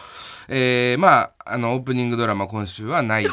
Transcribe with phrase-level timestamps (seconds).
[0.48, 3.30] えー、まああのオープニングドラマ今週はないオ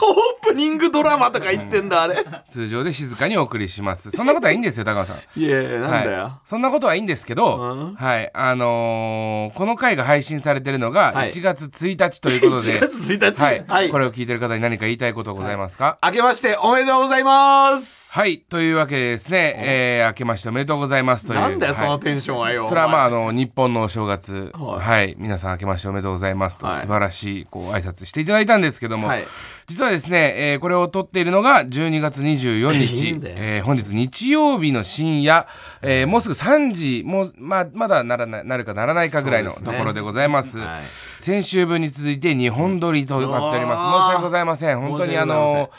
[0.52, 2.16] ープニングドラマとか言ってんだあれ。
[2.48, 4.10] 通常で静かにお送りします。
[4.10, 5.40] そんなことはいいんですよ高野さん。
[5.40, 7.94] いやいやなんだよ、はい、そんなことはいいんですけど、うん。
[7.94, 8.30] はい。
[8.34, 11.30] あのーこの回が配信されてるのがはい。
[11.30, 13.42] 1月1日ということで、 1月1日。
[13.42, 13.64] はい。
[13.66, 13.90] はい。
[13.90, 18.12] これを聞いてる方に何か言いたいことございますか、明けましておめでとうございます。
[18.12, 18.38] はい。
[18.38, 21.40] というわけでですね、えー、明けましておめでとうございますという。
[21.40, 21.90] なんだよそはい。
[21.92, 24.52] のテンションはよ、それはまああおの日本のお正月。
[24.54, 25.14] は、はいい。
[25.18, 26.80] 皆さん明けましておめでとうございますと、はい。
[26.80, 29.24] 素晴らしいこう挨拶していただいたんですけども、はい
[29.72, 33.34] 実はですね、えーこれを撮っているのが12月24 いい日んだよ。
[33.38, 35.46] えー本日日曜日の深夜、
[35.80, 37.02] えーもうすぐ3時。
[37.06, 40.58] もうまあまだならないなるかならないかぐらいのところでございます。
[40.58, 40.80] はい。
[41.18, 43.82] 先週分に続いて2本撮りとなっております。
[44.06, 44.78] 申し訳ございません。
[44.80, 45.70] 本当にあの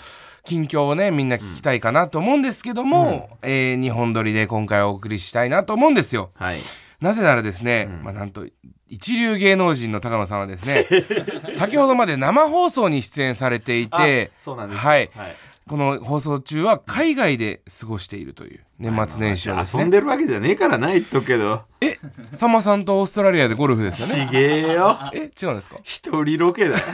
[0.45, 6.31] 近況をねみんな聞きたいかなと思うんですけども、えー2本撮りで今回お送りしたいなと思うんですよ。
[6.35, 6.59] はい
[7.03, 8.47] なぜならですね、まあなんと
[8.87, 10.87] 一流芸能人の高野さんはですね
[11.51, 14.31] 先ほどまで生放送に出演されていて
[15.13, 15.35] はい。
[15.67, 19.83] この放送中は海外で過ごしているという年末年始をですね。
[19.83, 21.61] 遊んでるわけじゃねえからな言っとくけど。
[21.79, 21.97] え
[22.31, 24.29] さんまさんとオーストラリアでゴルフですよね？
[24.29, 24.97] ちげえよ。
[25.13, 25.77] え違うんですか？
[25.83, 26.79] 一人ロケだ。
[26.79, 26.83] よ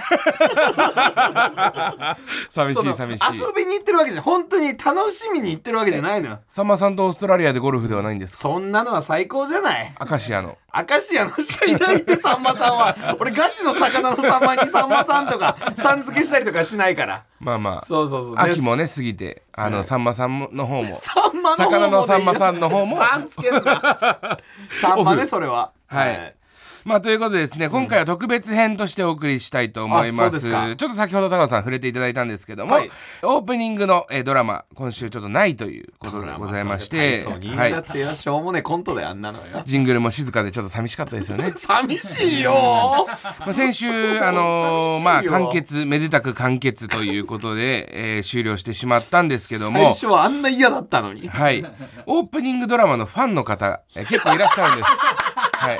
[2.49, 3.25] 寂そのしい寂しい。
[3.39, 6.39] 遊びに行ってるわけじゃ本当に楽しみに行ってるわけじゃないのよ。
[6.49, 8.39] さんまさんとオーストラリアでゴルフではないんですか？
[8.39, 9.93] そんなのは最高じゃない。
[9.97, 10.57] アカシアの。
[10.71, 13.15] 明石家のしかいないってさんまさんは。
[13.19, 17.23] 俺ガチの魚のさんまにさんまさんとかさん付けしたりとかしないから。
[17.39, 17.81] まあまあ。
[17.81, 18.35] そうそうそう。
[18.37, 20.83] 秋もね過ぎてあのさんまさんの方も。
[20.95, 22.97] さんまの方も魚のさんまさんの方も。
[22.97, 23.61] さんつけんな。
[24.81, 25.71] さんまねそれは。
[25.87, 26.38] はい
[26.85, 30.75] まあということでですね今回は特別編としてお送りしたいと思いまあそうす,、ですか。
[30.75, 32.91] ちょっと先ほど高野さん触れていただいたんですけども、はい。
[33.23, 37.71] オープニングの、えードラマ今週ちょっとないということでございましてそうにはい。
[37.71, 39.61] だってよしょうもねコントであんなのよ。
[39.65, 41.51] ジングルも静かでちょっと寂しかったですよね。
[41.55, 43.07] 寂しいよ。
[43.39, 43.87] まあ先週
[44.21, 51.27] あのーまあ完結めでたく完結ということで、えー終了してしまったんですけど最も初はあんな嫌だったのに。
[51.27, 51.65] はい。
[52.05, 54.89] オープニングドラマのファンの方、えー結構いらっしゃるんです。
[54.89, 55.79] はい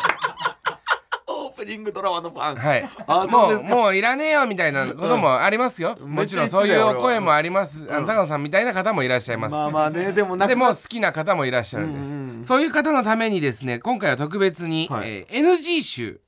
[1.60, 2.56] プニングドラマのファン。
[2.56, 3.76] はい、あそうもうですか。
[3.76, 15.10] もういらねえよみたいなこともありますよ、もちろんそういうお声もあります、あの高野さんみたいな方もいらっしゃいます、まあまあねでもでもな好きな方もいらっしゃるんです、うんうんそういう方のためにですね今回は特別に、はい。
[15.10, 16.22] えー NG 集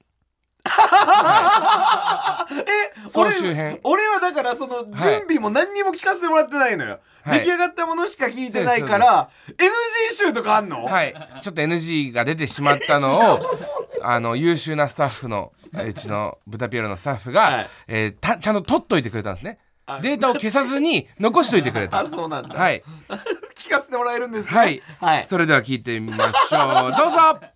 [2.67, 3.79] え総集編。
[3.83, 7.39] 俺俺はだからその準備も何にも聞かせてもらってないのよ、はい。
[7.39, 11.13] 出来上がったものしか聞いてないから、NG 集とかあんの、はい。
[11.41, 13.41] ちょっと NG が出てしまったのを
[14.03, 17.69] あの優秀なスタッフのえーうちの豚ピエロのスタッフが、はい。
[17.87, 19.57] えーたちゃんと取っといてくれたんですね。
[19.85, 21.99] あデータを消さずに 残しといてくれた。
[21.99, 22.83] あそうなんだ、はい。
[23.55, 24.51] 聞かせてもらえるんですね。
[24.57, 25.25] はい、はい。
[25.25, 26.91] それでは聞いてみましょう。
[26.91, 27.51] どうぞ。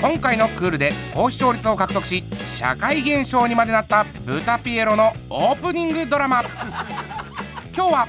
[0.00, 2.22] 今回のクールで高視聴率を獲得し
[2.54, 6.42] 社会現象にまでなった豚ピエロのオープニングドラマ。
[7.74, 8.08] 今日は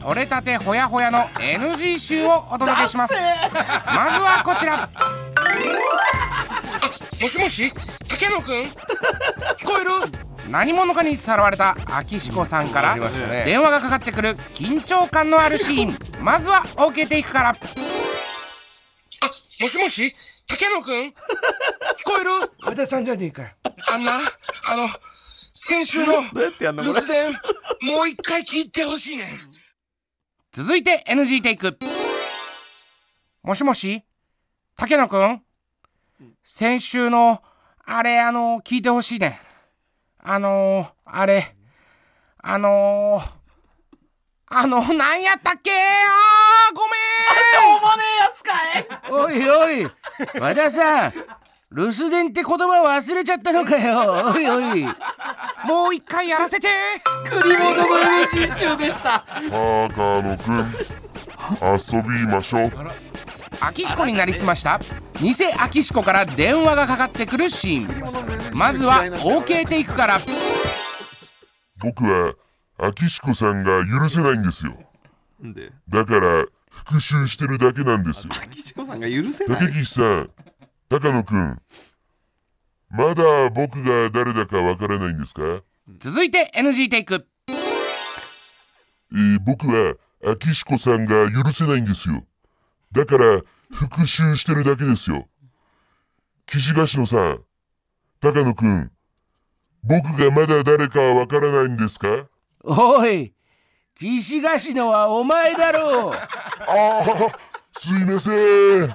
[0.00, 3.14] 取れたてほやほやの NG 集をお届けします。
[3.14, 4.88] まずはこちら。
[7.20, 7.72] もしもし？
[8.08, 8.62] 竹野くん？
[8.62, 8.72] 聞
[9.64, 9.90] こえる？
[10.48, 12.94] 何者かにさらわれた秋志子さんから
[13.44, 15.98] 電話がかかってくる緊張感のあるシーン。
[16.24, 17.50] まずは OK テイクから。
[17.50, 17.56] あ
[19.60, 20.14] もしもし？
[20.46, 20.92] 竹野くん？
[20.94, 21.12] 聞
[22.04, 22.30] こえる？
[22.62, 23.48] 和田さんじゃねえかよ。
[23.90, 24.20] あんな？
[24.68, 24.88] あの
[25.54, 27.00] 先週のどうやってやんのこれ？
[27.00, 27.32] 留守電
[27.96, 29.28] もう一回聞いてほしいね
[30.58, 31.78] 続いて NG テイク。
[33.44, 34.02] もしもし
[34.76, 35.40] 竹野くん
[36.42, 37.40] 先週の
[37.84, 39.38] あれあの聞いてほしいね。
[40.18, 41.54] あのあれ
[42.38, 43.22] あの
[44.46, 45.70] あのなんやったっけ？
[45.70, 46.90] あーごめん。
[46.90, 48.50] しょうもねえやつか
[48.80, 48.86] い。
[49.12, 49.88] おいおい
[50.40, 51.12] 和田さん
[51.70, 54.32] 留守電って言葉忘れちゃったのかよ。
[54.34, 54.84] おいおい。
[55.66, 56.68] もう一回やらせて。
[57.26, 57.84] 作り物の
[58.24, 59.22] NG 集でした。
[59.50, 60.74] 高野くん
[61.62, 62.72] 遊びましょう。
[63.60, 64.80] 秋志子になりすました。
[65.20, 68.56] 偽秋志子から電話がかかってくるシーン。
[68.56, 70.20] まずは OK テイクから。
[71.80, 72.32] 僕は
[72.78, 74.72] 秋彦さんが許せないんですよ。
[75.90, 78.32] だから復讐してるだけなんですよ。
[78.50, 79.58] 岸子さんが許せない。
[79.58, 80.30] 竹岸さん
[80.88, 81.58] 高野くん
[82.90, 85.42] まだ僕が誰だかわからないんですか、
[85.98, 87.26] 続いて NG テイク。
[89.12, 89.94] えー僕は
[90.24, 92.24] 秋彦さんが許せないんですよ。
[92.92, 93.40] だから
[93.70, 95.28] 復讐してるだけですよ。
[96.46, 97.42] 岸ヶ野さん
[98.20, 98.90] 高野くん
[99.82, 102.26] 僕がまだ誰かはわからないんですか？
[102.64, 103.34] おい
[103.94, 106.12] 岸菓子のはお前だろう。
[106.14, 106.20] あ
[106.72, 107.38] あ
[107.76, 108.80] すいません。
[108.80, 108.94] やだ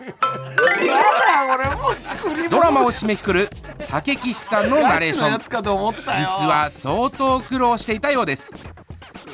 [1.54, 3.50] 俺もう作りドラマを締めくくる
[3.90, 5.40] 竹岸さんのナレーション。
[5.40, 5.48] 実
[6.48, 8.54] は相当苦労していたようです。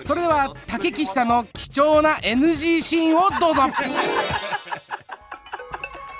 [0.06, 3.64] それでは竹岸さんの貴重な NG シーンをどうぞ。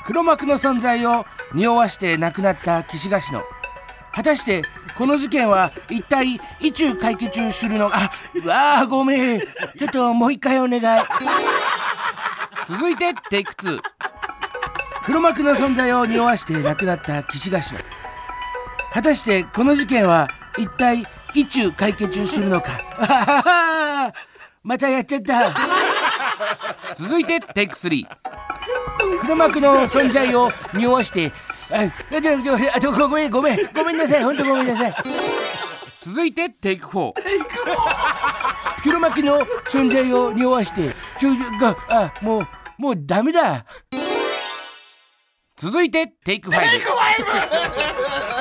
[0.06, 3.44] 黒幕の存在を匂わして亡くなった岸菓子の
[4.12, 4.64] 果たして
[4.98, 9.40] この事件は一体いつ解決するのあうわあごめん。
[9.40, 11.04] ちょっともう一回お願い
[12.70, 13.80] 続いてテイク2
[15.04, 17.80] 黒幕の存在を匂わして亡くなった岸菓子の
[18.94, 22.80] 果たしてこの事件は一体いつ解決するのか？
[24.64, 25.52] またやっちゃった。
[26.94, 28.08] 続いてテイク3
[29.22, 31.32] 黒幕の存在を匂わして。
[31.72, 31.86] あ
[32.16, 34.24] あちょちょあちょごめんごめんごめんなさい。
[34.24, 34.96] 本当ごめんなさい。
[36.02, 37.14] 続いてテイク4
[38.84, 39.40] 黒幕の
[39.72, 40.96] 存在を匂わして。
[41.90, 42.48] あもう
[42.80, 43.66] もうダメだ。
[45.58, 46.58] 続いてテイク5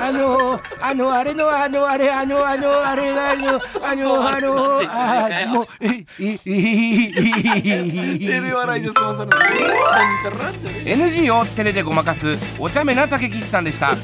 [0.00, 9.36] あのあのあれのあのあれあのあのあれがあのあのあのあもうえええテレ笑いで済まされる。
[9.36, 13.96] ちゃんちゃらんちゃら NG をテレでごまかすお茶目な竹岸さんでした。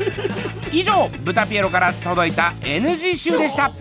[0.72, 3.72] 以上豚ピエロから届いた NG 集でした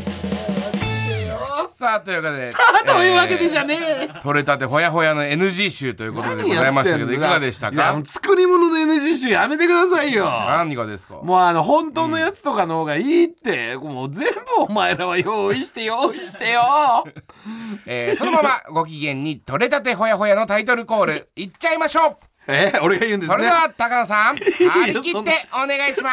[1.68, 2.54] さあというわけで
[2.86, 4.10] というわけでじゃねえ。
[4.22, 8.00] 取れたてほやほやの NG 集ということでございましたけどいかがでしたか？
[8.06, 10.26] 作り物の NG 集やめてくださいよ。
[10.26, 11.16] 何がですか？
[11.24, 14.26] もうあの本当のやつとかの方がいいって、もう全
[14.58, 17.04] 部お前らは用意して用意してよ。
[17.86, 22.18] えーそのままご機嫌に取れたてほやほやのタイトルコール いっちゃいましょう。
[22.46, 23.36] え俺が言うんですね。
[23.36, 26.10] それでは高野さん 張り切そんってお願いしま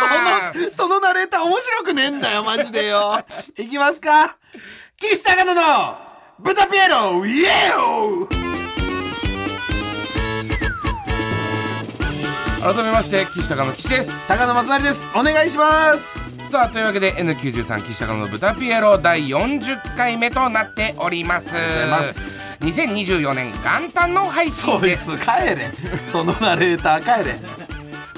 [0.52, 3.20] そすのそのナレーター面白くねえんだよマジでよ。
[3.58, 4.36] いきますか
[5.02, 5.96] 岸高野の
[6.38, 8.28] 豚ピエロイエー
[12.62, 14.28] 改めまして岸高野岸です。
[14.28, 15.08] 高野正成です。
[15.14, 16.20] お願いします。
[16.46, 21.56] さあというわけで N93 岸高野の豚ピエロ第40回目となっております。
[21.56, 22.20] ありがとうございます。
[22.60, 25.16] 2024年元旦の配信です。
[25.16, 25.72] つ帰れ。
[26.12, 27.40] そのナレーター帰れ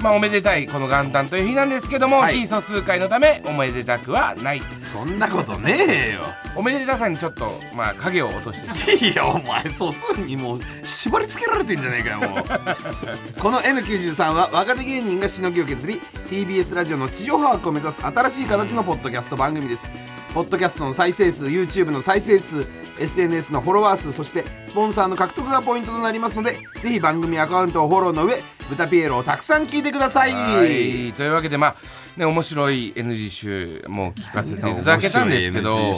[0.03, 2.39] まあおめでたいこの元旦という日なんですけども、はい。
[2.39, 4.61] 非素数回のためおめでたくはない。
[4.75, 5.77] そんなことね
[6.09, 6.25] えよ。
[6.57, 8.65] おめでたさにちょっとまあ影を落とし
[8.97, 12.43] ていやお前素数にもう縛り付けられてんじゃねえかよもう。
[13.39, 19.89] この N93 は若手芸人がしのぎを削り TBS ラジオの地上波枠を目指す新しい形のポッドキャスト番組です。
[20.33, 22.65] ポッドキャストの再生数 YouTube の再生数
[22.99, 30.31] SNS のフォロワー数そしてスポンサーの獲得がポイントとなりますのでぜひ番組アカウントをフォローの上豚ピエロをたくさん聞いてください。
[30.31, 31.13] はい。
[31.13, 31.75] というわけでまあ
[32.17, 35.93] ね面白い NG 集も聞かせていただけたんですけど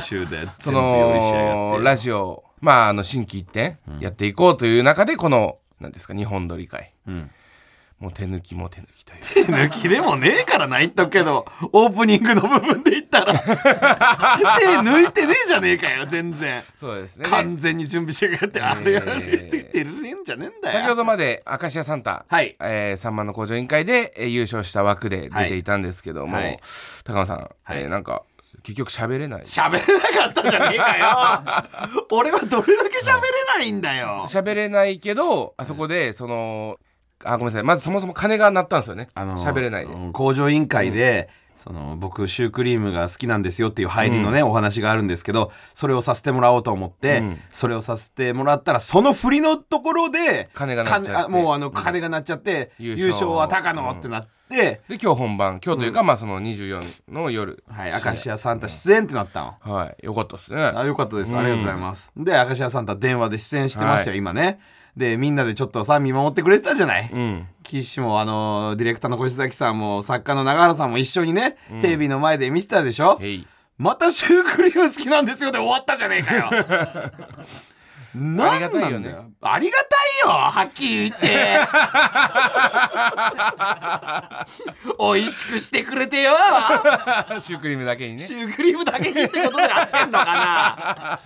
[0.59, 7.29] そのラジオまああの新規一点やっていこうという中でこの何ですか日本撮り会、ん
[7.99, 9.45] もう手抜きも手抜きという。
[9.45, 11.45] 手抜きでもねえからな言っとくけど。
[11.71, 13.39] オープニングの部分で言ったら。
[13.39, 13.47] 手
[14.79, 16.61] 抜いてねえじゃねえかよ全然。
[16.77, 17.29] そうですね。
[17.29, 20.79] 完全に準備してくれて、あれやれえーててるれんじゃねえんだよ。
[20.79, 22.55] 先ほどまで明石家サンタ、はい。
[22.59, 26.59] えー、3万の工場委員会で、えー優勝した枠で出ていたんですけども、はい。
[27.05, 27.81] 高野さん、はい。
[27.83, 28.23] えーなんか
[28.63, 29.41] 結局喋れない。
[29.43, 31.95] 喋れなかったじゃねえかよ。
[32.11, 33.21] 俺はどれだけ喋れ
[33.59, 34.25] ないんだよ。
[34.27, 36.77] 喋れないけどあそこでその
[37.23, 37.63] あごめんなさい。
[37.63, 39.07] まずそもそも金が鳴ったんですよね。
[39.15, 47.39] 喋、れないで、うん工場委員会で、その僕シュークリームが好きなんですよっていう入りのね、お話があるんですけどそれをさせてもらおうと思って、うん。
[47.49, 51.31] それをさせてもらったらその振りのところで金が鳴っちゃって。
[51.31, 55.59] もうあの金が鳴っちゃって、優勝優勝は高野ってなって、で今日本番。
[55.63, 57.63] 今日というか、まあその24の夜。
[57.69, 59.55] はい、明石家サンタ出演ってなったの。
[59.61, 60.05] はい。
[60.05, 60.61] よかったですね。
[60.61, 61.35] あよかったです。
[61.37, 62.11] ありがとうございます。
[62.17, 64.17] で、明石家サンタ電話で出演してましたよ、はい。
[64.19, 64.59] 今ね。
[64.97, 67.09] で、みんなでちょっとさ、見守ってくれてたじゃない？
[67.11, 67.47] うん。
[67.63, 73.19] 岸も、あの、ディレクターの越崎さんも、作家の永原さんも一緒にね、テレビの前で見てたでしょ？
[73.77, 75.51] またシュークリーム好きなんですよ。
[75.51, 76.49] で終わったじゃねえかよ。
[78.15, 79.13] なんありがたいよね。
[79.41, 81.57] ありがたいよはっきり言って。
[84.97, 86.31] 美味しくしてくれてよ。
[87.41, 88.19] シュークリームだけにね。
[88.19, 91.19] シュークリームだけにってことで合ってんのかな？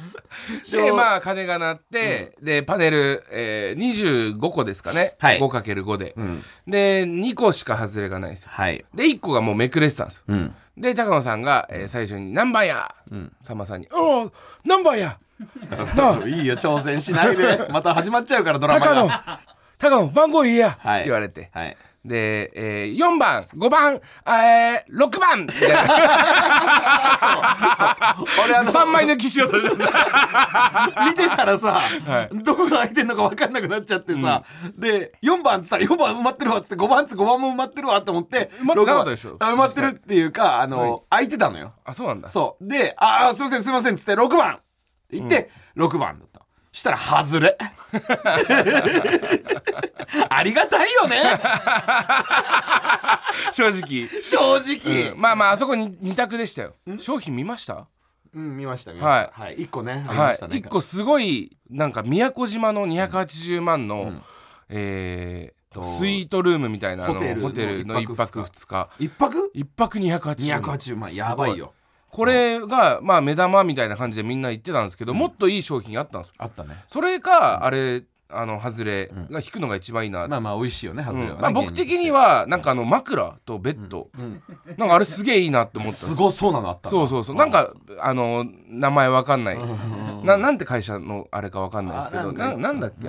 [0.71, 5.39] でまあ鐘が鳴って、でパネル、えー、25個ですかね、はい。
[5.39, 6.43] 5×5 で、ん。
[6.67, 8.49] で2個しか外れがないんですよ。
[8.53, 8.85] はい。
[8.93, 10.23] で1個がもうめくれてたんですよ。
[10.27, 10.55] うん。
[10.77, 12.93] で高野さんが、えー最初に「何番や!」
[13.41, 14.31] さんまさんに「おお
[14.65, 15.17] 何番や？
[16.27, 17.67] いいよ挑戦しないで。
[17.71, 19.07] また始まっちゃうからドラマ高野。
[19.07, 19.39] が
[19.77, 21.03] 高野番号言えや!」ってはい。
[21.05, 25.41] 言われて、はいで、えー、4番5番、えー、6番。
[25.41, 25.77] みたいな
[28.43, 31.81] 俺あの3枚抜きしようとしてた見てたらさ、
[32.43, 34.43] どこが空いてんのか分かんなくなっちゃってさ、
[34.77, 39.37] で4番っつったら4番埋まってるわっつって5番っつって5番も埋まってるわって思って埋まってなかったでしょ。
[39.37, 39.87] 埋まってる。
[39.87, 41.73] っていうかあの、空いてたのよ。
[41.83, 42.29] あそうなんだ。
[42.29, 42.67] そう。
[42.67, 44.53] で「ああすいませんすいません」っつって6番。
[44.53, 44.57] っ
[45.09, 46.28] て言って、6番だった
[46.71, 47.57] したら外れ。
[50.29, 51.21] ありがたいよね。
[53.53, 54.07] 正直。
[54.23, 54.37] 正
[54.77, 56.75] 直、まあまああそこに2択でしたよ。
[56.99, 57.87] 商品見ました？
[58.33, 59.41] うん、見ました見ました。
[59.43, 64.13] はい、1個ねありまはいしたね、1個すごいなんか宮古島の280万の、
[64.69, 68.89] えーとスイートルームみたいなホテルのホテルの1一泊泊2日？
[68.99, 70.61] 一泊1泊280万。
[70.61, 71.73] 280万やばいよ
[72.11, 76.35] これがまあ目玉みたいな感じでみんな言ってたんですけど、もっといい商品あったんですよ。
[76.39, 76.83] あったね。
[76.87, 81.41] それかあれあの外れが引くのが一番いいな、まあまあ美味しいよね外れはね、うん。
[81.41, 84.09] まあ、僕的にはなんかあの枕とベッド、
[84.77, 87.35] なんかあれすげえいいなって思ったすごそうなのあったそうそうそう。
[87.35, 89.57] なんかあの名前わかんない。
[90.23, 92.31] ななんて会社のあれかわかんないですけど。
[92.31, 93.07] ななんだっけ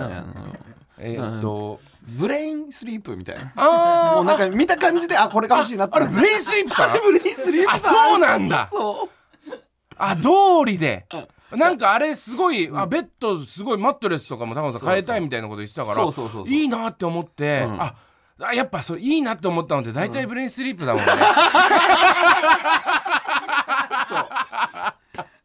[0.98, 1.80] えーっと
[2.18, 3.52] ブレインスリープみたいな。
[3.56, 6.92] あもうなんか見た感じであこれが欲しいなってあれブレインスリープさん？
[7.00, 8.68] ブレインスリープあそうなんだ。
[8.72, 9.08] そ
[9.48, 9.52] う。
[9.96, 10.28] あ通
[10.64, 11.06] りで。
[11.52, 17.96] なんかあれすごい、あベッドすごいマットレスとかも高野さん変えたいみたいなこと言ってたからそうそうそういいなって思って、あ
[18.40, 21.10] あやっぱそういいなって思ったのって大体ブレインスリープだもんね、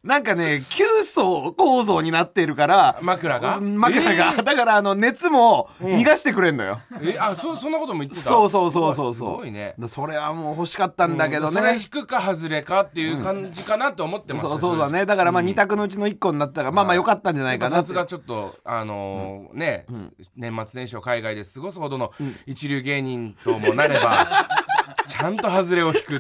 [0.05, 3.59] なんかね9層構造になってるから枕が？
[3.59, 8.21] 枕が、だからあの熱も逃がしてくれんのよ、えあそそんなことも言ってた？
[8.21, 9.15] そうそうそうそうわそう。
[9.15, 9.74] すごいね。
[9.79, 15.07] だそれはもう欲しかったんだけどそれね、引くか外れかっていう感じかなと思ってました、そうそうだね。
[15.07, 17.81] だからまあ2択のうちの1個になったから、まあまあ良かったんじゃないかなって。
[17.81, 19.88] さすがちょっとあのーね、
[20.35, 22.12] 年末年始を海外で過ごすほどの
[22.45, 24.47] 一流芸人ともなれば、
[25.07, 26.19] ちゃんと外れを引くっていう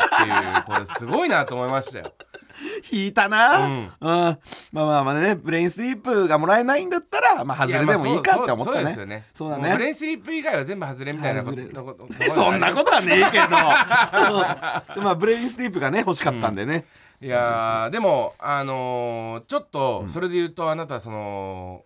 [0.65, 2.11] これすごいなと思いましたよ。
[2.91, 3.83] 引いたな、ううん。
[3.85, 4.37] んまあ
[4.73, 8.77] まあまあねブレインスリープがもらえないんだったらまあ外れでもいいかって思ったね。
[8.77, 9.25] そうですよね。
[9.33, 9.89] そうだもブレイね。
[9.89, 13.47] ンスリープ以外は全部外れみたいなことそんなことはねえけど。
[14.95, 16.85] でまあブレインスリープがね欲しかったんでね、
[17.21, 21.83] いやーでもあのーちょっとそれで言うとあなたその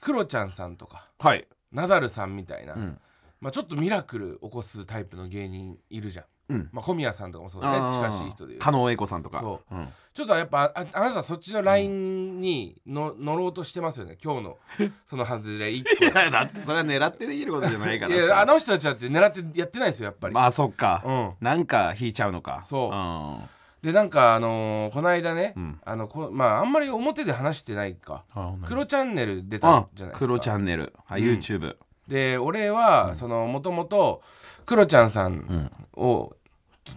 [0.00, 1.46] クロちゃんさんとかはい。
[1.72, 2.98] ナダルさんみたいな、ん。
[3.40, 6.68] まあ、ちょっとミラクル起こすタイプの芸人いるじゃん、うん。
[6.72, 7.78] まあ、小宮さんとかもそうだね。
[7.78, 7.92] あー。
[7.92, 8.64] 近しい人で言うと。
[8.64, 9.40] 狩野英孝さんとか。
[9.40, 9.74] そう。
[9.74, 9.88] うん。
[10.14, 14.18] ちょっとやっぱああなたそっちのラインにの乗ろうとしてますよね。
[14.22, 14.56] 今日の
[15.06, 16.04] その外れ1個。
[16.04, 18.22] いやだってそれは狙ってできることじゃないからさ。
[18.22, 21.34] いやあの人たちだって狙ってやってないですよやっぱり、まあそっか、うん。
[21.40, 22.62] なんか引いちゃうのか。
[22.64, 22.96] そう。
[22.96, 23.48] ん。
[23.82, 25.80] でなんかあのーこの間ね、ん。
[25.84, 28.24] あのこまああんまり表で話してないか。
[28.34, 30.26] あ黒チャンネル出たあじゃないですか。
[30.26, 31.76] 黒チャンネル、はい、YouTube
[32.08, 34.22] で俺は、そのもともと
[34.66, 35.70] クロちゃんさん。
[35.98, 36.36] を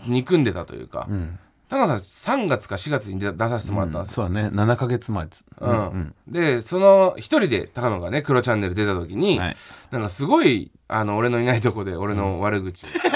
[0.08, 1.40] 憎んでたというか、ん。
[1.70, 4.50] 高野さん3月か4月に出出させてもらったんですよ、そうだね。
[4.50, 5.46] 7ヶ月前です。
[5.60, 6.14] うん。
[6.28, 9.58] でその一人で高野がね「黒チャンネル」出た時に、はい。
[9.90, 13.10] なんかすごいあの俺のいないとこで俺の悪口を言って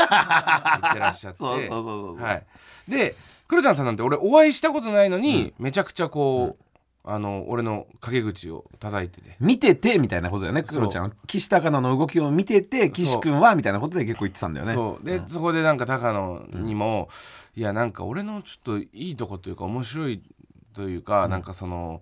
[1.00, 1.40] らっしゃって。
[1.40, 2.44] そうそうそうそうはい、
[2.88, 3.16] で
[3.48, 6.65] 黒ちゃんさんなんて俺お会いしたことないのに、めちゃくちゃこう、
[7.08, 9.36] あの俺の陰口を叩いてて。
[9.40, 11.14] 見ててみたいなことだよねクロちゃん。
[11.28, 14.74] 岸高野の動きを見てて岸君はみたいなことで結構言ってたんだよね。
[14.74, 15.06] そう。
[15.06, 17.10] で、そこでなんか高野にも、
[17.56, 20.22] いやなんか俺のちょっといいとこというか面白い
[20.74, 22.02] というか、なんかその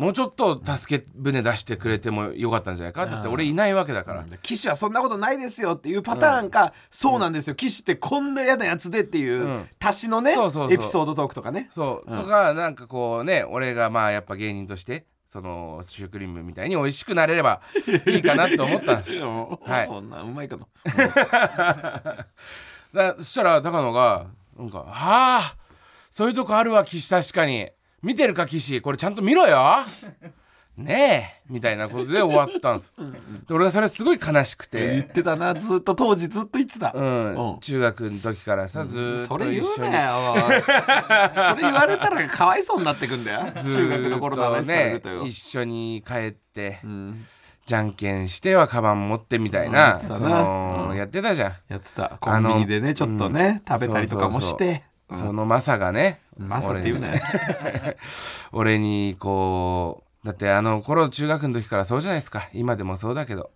[0.00, 3.02] もうちょっと助け舟出してくれてもよかったんじゃないか？
[3.02, 7.54] って言って俺いないわけだから、岸はそんなことないですよっていうパターンか、そうなんですよ。
[7.54, 9.68] 岸ってこんな嫌なやつでっていう、うん。
[9.78, 10.72] 足しのねそうそうそう。
[10.72, 11.68] エピソードトークとかね。
[11.70, 17.60] そう、とかなんかこうね俺がまあやっぱ芸人としてそのシュークリームみたいに美味しくなれれば
[18.06, 19.12] いいかなと思ったんです。
[19.14, 19.86] よはい。
[19.86, 20.66] そんなうまいかと。
[22.94, 24.26] だそしたら高野が
[24.58, 25.56] なんか「ああ
[26.10, 27.70] そういうとこあるわ岸確かに
[28.02, 29.58] 見てるか岸これちゃんと見ろよ。
[30.76, 31.52] ねえ。
[31.52, 32.92] みたいなことで終わったんです。
[32.96, 33.04] よ
[33.46, 35.54] で俺がそれすごい悲しく言っててたな。
[35.54, 37.52] ずっと当時ずっと言ってた、うん。
[37.52, 37.60] うん。
[37.60, 39.90] 中学の時からさずーっそれと一緒に。
[39.90, 40.34] 言うなよ
[41.50, 43.40] それ言われたらかわいそうになってくんだよ。
[43.68, 47.26] 中学の頃の話されるとよ、ね、一緒に帰って、うん、
[47.66, 50.22] じゃんけんしてはカバン持ってみたいな、そうん。
[50.22, 50.94] やってたな。
[50.96, 51.52] やってたじゃん。
[51.68, 52.16] やってた。
[52.20, 54.84] コンビニでねちょっとね、食べたりとかもして。
[55.12, 57.20] そのマサがねマサって言うなよ。
[58.52, 59.16] 俺に。
[59.20, 62.48] こうだってあの頃中学の時からそうじゃないですか。
[62.52, 63.50] 今でもそうだけど、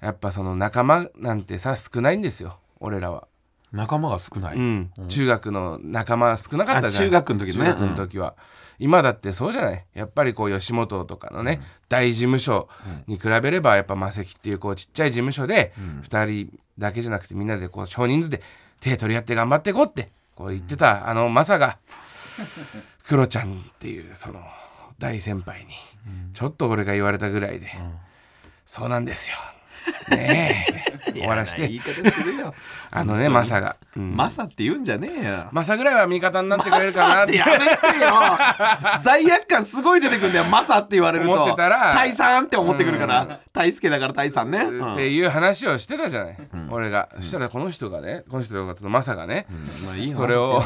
[0.00, 2.58] やっぱその仲間なんてさ少ないんですよ。
[2.80, 3.26] 俺らは、
[3.72, 4.90] 仲間が少ない、うん。
[5.08, 7.02] 中学の仲間少なかったじゃん。
[7.02, 7.52] あ中学の時ね。
[7.52, 8.34] 中学の時は、
[8.78, 9.84] 今だってそうじゃない？
[9.94, 12.68] やっぱりこう吉本とかのね、大事務所
[13.08, 15.72] に比べればやっぱマセキっていうこうちっちゃい事務所で
[16.02, 18.40] 2人だけじゃなくてみんなでこう少人数で
[18.80, 21.78] 手取り合って頑張っていこうってこう言ってたあのマサが
[23.06, 24.42] クロちゃんっていうその
[24.98, 25.74] 大先輩に
[26.34, 27.70] ちょっと俺が言われたぐらいで、
[28.64, 29.36] そうなんですよ。
[30.10, 31.66] ねえ 終わらして。
[31.66, 32.54] い方するよ。
[32.90, 34.16] あのねマサが、うん。
[34.16, 35.48] マサって言うんじゃねえよ。
[35.52, 37.68] マサぐらいは味方になってくれるかなってやめてよ。
[39.00, 41.32] 罪悪感すごい出てくるんだよマサって言われると。
[41.32, 41.94] 思ってたら。
[41.94, 43.40] 大さんって思ってくるから。
[43.52, 46.38] 大輔だから大さんね、うんっていう話をしてたじゃない、
[46.70, 49.46] 俺が、そしたらこの人がねこの人がちょっとマサがね、
[49.84, 50.62] まあいいそれを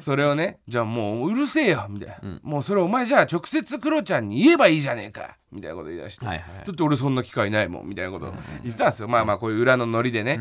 [0.00, 6.32] それをねじゃあもううるせえよみたいな、もうそれお前じゃあ直接クロちゃんに言えばいいじゃねえかみたいなこと言い出して、だ
[6.70, 10.40] って俺そんな機会ないもんみたいなこと言ってたんですよ、まあまあこういう裏のノリでね、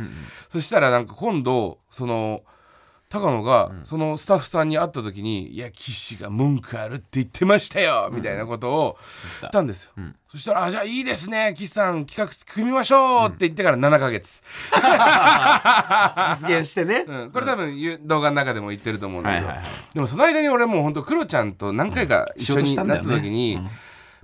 [0.50, 2.44] そしたらなんか今度その
[3.10, 8.98] 高野がそのスタッフさんに会った時に「いや岸が文句あるって言ってましたよ」みたいなことを
[9.42, 9.62] 言った。
[9.62, 9.92] んですよ、
[10.30, 14.44] そしたら「あじゃあいいですね岸さん企画組みましょう」って言ってから7ヶ月、
[16.42, 19.94] 実現してね、うん、これ多分ゆ動画の中でも言ってると思うんだけど、はいはいはい。
[19.94, 23.60] でもその間に俺もうほんとクロちゃんと何回か一緒になった時に、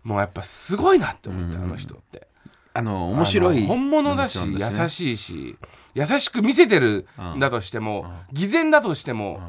[0.03, 2.30] もうやっぱすごいなって思って、あの人って。
[2.73, 4.57] あの面白い本物だし、ね。
[4.59, 5.57] 優しいし
[5.93, 9.41] 優しく見せてるんだとしても、偽善だとしても、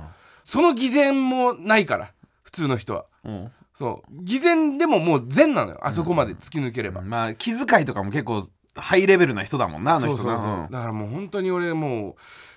[0.44, 2.12] その偽善もないから
[2.42, 3.04] 普通の人は。
[3.24, 3.52] うん。
[3.74, 4.24] そう。
[4.24, 10.16] 偽善でももう善なのよあそこまで突き抜ければ、まあ気遣いとかも結構ハイレベルな人だもんなあの人な。
[10.16, 10.70] そうそうそう、うん。
[10.70, 12.14] だからもう本当に俺もう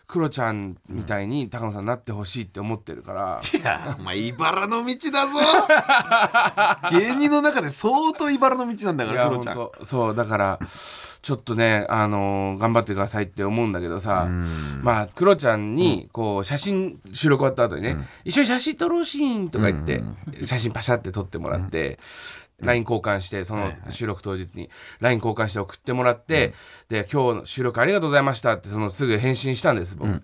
[0.08, 5.40] クロちゃんみたいに高野さんになってほしいって思ってるから、いやお前茨の道だぞ。
[7.00, 9.56] 芸人の中で相当茨の道なんだかいや本らクロちゃん。
[9.56, 9.86] 当。
[9.86, 10.60] そうだから
[11.22, 14.30] ちょっとね、あのー頑張ってくださいって思うんだけどさ
[14.84, 20.04] まあクロちゃんにこう写真収録終わった後にね、一緒に写真撮ろうシーンとか言って、
[20.46, 21.98] 写真パシャって撮ってもらって。
[22.62, 26.54] LINE 交換してその収録当日に LINE 交換して送ってもらって、
[26.90, 30.22] で今日の収録ありがとうございましたってそのすぐ返信したんです僕、そし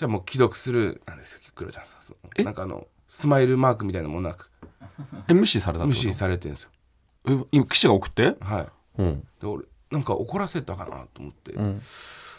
[0.00, 2.44] たらもう既読スルーなんですよクロちゃんさん。
[2.44, 4.50] なんかあのスマイルマークみたいなのもなく。
[5.28, 6.70] え無視された無視されてるんですよ。
[7.28, 8.34] え今記者が送って？
[8.40, 9.02] はい。
[9.02, 9.20] うん。
[9.40, 11.54] で俺なんか怒らせたかなと思って、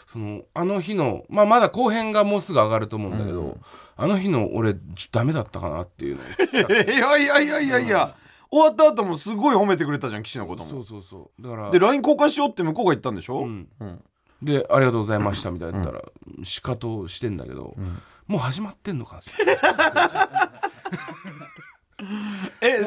[0.06, 3.58] そのあの日の、まあ、まだ後編がもうすぐ上がると思うんだけど、
[3.96, 4.76] あの日の俺
[5.10, 6.22] ダメだったかなっていうの
[6.84, 8.14] いやいやいやいやいや
[8.56, 10.70] 終わった後もすごい褒めてくれたじゃん岸のことも。
[10.70, 11.42] そうそうそう。
[11.42, 13.68] だからで LINE 交換しようって向こうが言ったんでしょ、うん。
[13.80, 14.04] うん。
[14.42, 16.02] で「ありがとうございました」みたいな言ったら、
[16.42, 17.74] 仕方をしてんだけど、
[18.26, 19.20] もう始まってんのか
[22.60, 22.80] え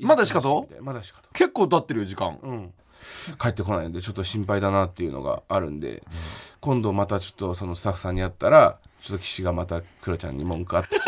[0.00, 0.40] まだしか
[0.80, 2.38] まだしかと結構経ってるよ時間。
[2.42, 2.72] うん。
[3.38, 6.02] 帰ってこないんでちょっと心配だなっていうのがあるんで、
[6.60, 10.96] 今度またちょっとそのスタッフさんに会ったらちょっと岸がまたクロちゃんに文句あって。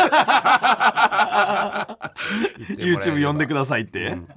[2.77, 4.27] YouTube 呼んでくだださいって、うん。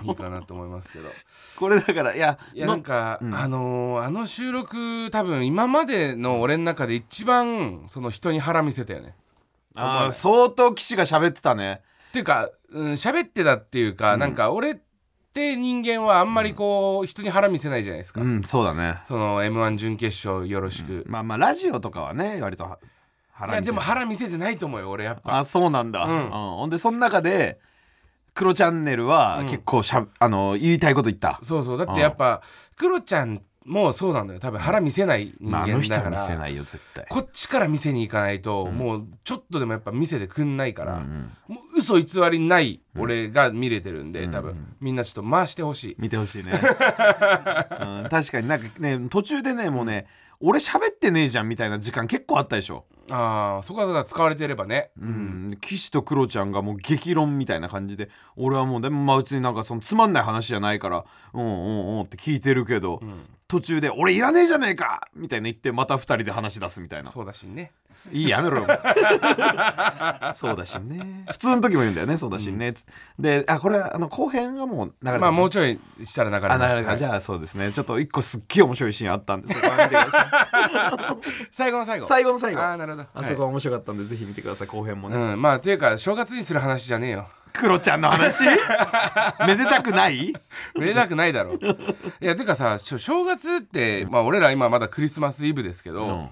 [0.00, 1.10] うんいいかなと思いますけど。
[1.56, 9.14] これだからいやいやなんか、あのーあの収録多分今までの俺の中で一番その人に腹見せたよね。
[9.74, 11.82] あー相当岸が喋ってたね。
[12.08, 14.76] っていうかうん喋ってたっていうか、なんか俺っ
[15.34, 18.98] て人間はあんまりこう人に腹見せないじゃないですか、うんそうだね。
[19.04, 22.78] その m 1準決勝よろしく、まあまあラジオとかはね割と
[23.40, 25.38] はい腹見せやでも腹見せてないと思うよ俺やっぱ。
[25.38, 26.24] あそうなんだ、うん。
[26.24, 26.30] うん。
[26.30, 27.58] ほんでその中で
[28.34, 29.46] クロチャンネルはうん。
[29.46, 31.40] 結構しゃ、あの言いたいこと言った。
[31.42, 31.78] そうそう。
[31.78, 32.42] だってやっぱ
[32.76, 34.58] クロちゃんもそうなんだよ多分。
[34.58, 37.06] 腹見せない人間だから、せないよ絶対。
[37.08, 44.74] こっちから見せに行かないと、もうちょっとでもやっぱ見せてくんないから、んもう嘘偽りない俺が見れてるんで、多分。
[44.80, 46.60] みんなちょっと回してほしい、見てほしいね、 うん、
[48.10, 50.06] 確かになんかね途中でねもうね
[50.40, 54.90] 俺喋ってねえじゃんみたいな時間結構あったでしょああそこは使われてればね。
[55.00, 63.00] うん、岸とクロちゃんがもう激論みたいな感じで俺はもうでもまあ別になんかそのつまんない話じゃないからうんうんうんって聞いてるけど、
[63.48, 67.10] 途中で「俺いらねえじゃねえか!」みたいな言ってまた二人で話し出すみたいな。
[67.10, 67.72] そうだしね。
[68.12, 68.66] いいやめろよ。
[70.34, 71.24] そうだしね。
[71.28, 72.16] 普通の時も言うんだよね。
[72.16, 76.96] そうだしね、つってであこれあの後編がもう流れまあもうちょいしたら流れますあなるほど。
[76.96, 77.72] じゃあそうですね。
[77.72, 80.26] ちょっと一個すっげえ面白いシーンあったんでそこは見てください。
[81.50, 82.06] 最後の最後。
[82.06, 82.60] 最後の最後。
[82.60, 84.68] ああなるほどあそこは面白かったんで、ぜひ見てください。
[84.68, 87.28] 後編もね、うんまあというか正月にする話じゃねえよ。
[87.52, 88.44] クロちゃんの話？
[89.46, 90.32] めでたくない？
[90.76, 91.58] めでたくないだろい
[92.20, 96.30] やてかさ正月ってまあ俺ら今まだクリスマスイブですけど、ん。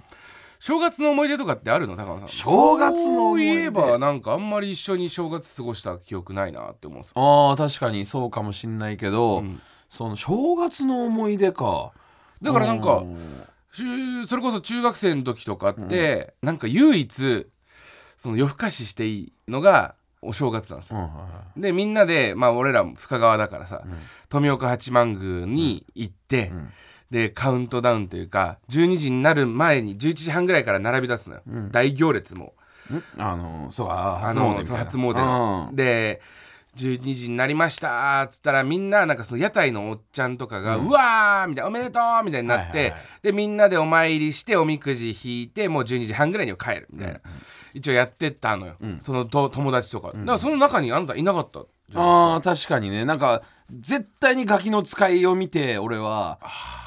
[0.60, 1.96] 正月の思い出とかってあるの？
[1.96, 2.28] 高野さん。
[2.28, 3.62] 正月の思い出？
[3.64, 7.14] えばなんかあんまり一緒に正月過ごした記憶ないなって思うんですよ。
[7.16, 9.60] あー確かにそうかもしんないけど、ん。
[9.88, 11.90] その正月の思い出か。
[12.42, 13.18] だからなんかうん
[13.78, 17.46] しゅそれこそ中学生の時とかって、なんか唯一
[18.16, 20.98] その夜更かししていいのがお正月なんですよ、
[21.56, 23.82] うんでみんなでまあ俺ら深川だからさ、ん。
[24.28, 26.72] 富岡八幡宮に行って、ん。
[27.10, 32.54] でカウントダウンというか12時になる前に11時半ぐらいから並び出すのよ、大行列も。
[32.92, 33.22] ん？
[33.22, 36.20] あのそうかあ初詣初詣で
[36.78, 43.00] 12時になりましたっつったらみんななんかその屋台のおっちゃんとかが、うわーみたいなおめでとうみたいになって、はいはいはい。
[43.22, 47.20] でみんなでお参りしておみくじ引いてもう12時半ぐらいには帰るみたいな、
[47.74, 51.60] 一応やってったのよ、そのと友達とか、だからその中にあなたいなかった
[51.94, 53.04] あー確かにね。
[53.04, 56.38] なんか絶対にガキの使いを見て俺は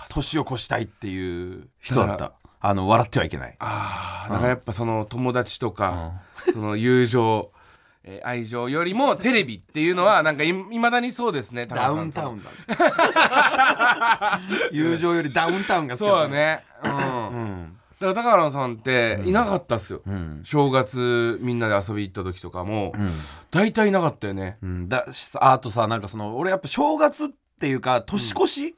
[0.10, 2.34] 年を越したいっていう人だった。
[2.64, 3.56] あの笑ってはいけない。
[3.58, 6.22] あーだからやっぱその友達とか、
[6.54, 7.52] その友情、
[8.04, 12.50] えー愛情よりもテレビっていうのはなんかいいまだにそうですねダウンタウンンだ。
[14.72, 16.64] 友情よりダウンタウンが好きそうだね。
[16.84, 16.92] うん。
[16.92, 17.78] うん。
[18.00, 20.42] だから高野さんっていなかったっすよ、ん。
[20.44, 22.94] 正月みんなで遊び行った時とかも、
[23.52, 24.58] 大体いなかったよね。
[24.64, 27.28] うん、だしあとさなんかその俺やっぱ正月っ
[27.60, 28.76] ていうか年越し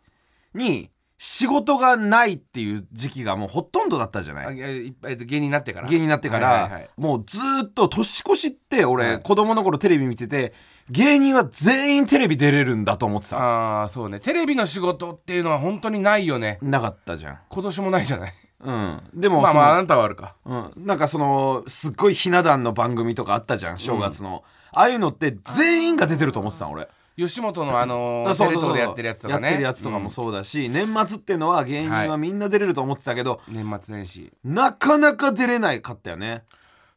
[0.54, 4.46] に仕事がないっていう時期がもうほとんどだったじゃない？
[4.46, 5.88] あえいっぱい芸人になってから。
[5.88, 9.22] 芸人になってから、はいはいはいもうずーっと年越しって俺、はい。
[9.22, 10.54] 子供の頃テレビ見てて
[10.90, 13.38] 芸人は全員テレビ出れるんだと思ってた。
[13.38, 14.20] ああそうね。
[14.20, 16.60] テレビの仕事っていうのは本当にないよね。
[16.62, 17.40] なかったじゃん。
[17.48, 18.34] 今年もないじゃない？
[18.60, 19.02] うん。
[19.14, 20.36] でもまあまああなたはあるか。
[20.46, 29.48] うん、なんかそのすっごいひな壇の番組とかあったじゃん正月の、ああいうのって全員が出てると思ってたの俺吉本のあのーテレ東でやってるやつとかね。
[29.48, 34.34] やってるやつとかもそうだし、年末っていうのは芸人はみんな出れると思ってたけど、年末年始。
[34.44, 36.44] なかなか出れないかったよね。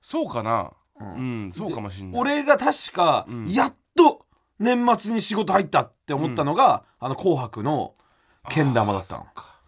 [0.01, 0.73] そうかな。
[0.99, 2.21] うん、そうかもしんない。
[2.21, 4.25] 俺が確か、やっと
[4.59, 7.95] 年末に仕事入ったって思ったのが、あの「紅白」の
[8.49, 9.27] けん玉だったの。